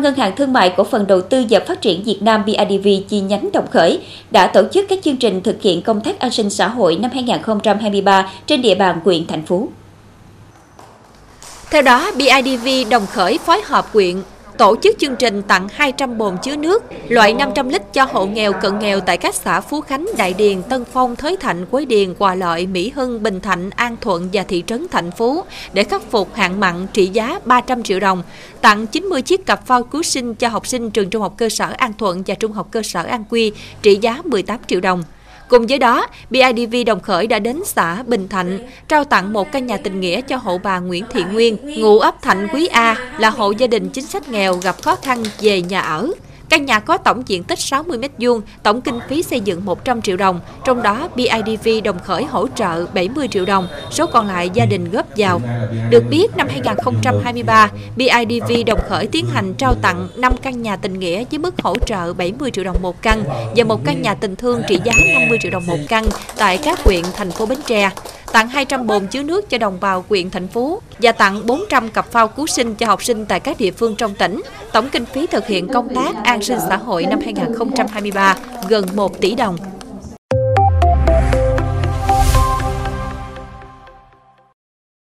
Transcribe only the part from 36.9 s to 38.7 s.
Khởi đã đến xã Bình Thạnh